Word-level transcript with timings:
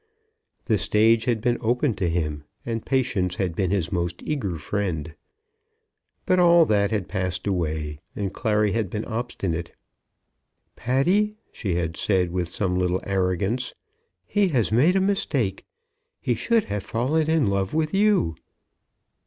The 0.65 0.79
stage 0.79 1.25
had 1.25 1.41
been 1.41 1.59
open 1.61 1.93
to 1.93 2.09
him, 2.09 2.43
and 2.65 2.83
Patience 2.83 3.35
had 3.35 3.53
been 3.55 3.69
his 3.69 3.91
most 3.91 4.23
eager 4.23 4.55
friend. 4.55 5.13
But 6.25 6.39
all 6.39 6.65
that 6.65 6.89
had 6.89 7.07
passed 7.07 7.45
away, 7.45 7.99
and 8.15 8.33
Clary 8.33 8.71
had 8.71 8.89
been 8.89 9.05
obstinate. 9.05 9.75
"Patty," 10.75 11.35
she 11.51 11.75
had 11.75 11.95
said, 11.97 12.31
with 12.31 12.49
some 12.49 12.79
little 12.79 13.03
arrogance, 13.05 13.75
"he 14.25 14.47
has 14.47 14.71
made 14.71 14.95
a 14.95 15.01
mistake. 15.01 15.65
He 16.19 16.33
should 16.33 16.63
have 16.63 16.81
fallen 16.81 17.29
in 17.29 17.45
love 17.45 17.75
with 17.75 17.93
you." 17.93 18.33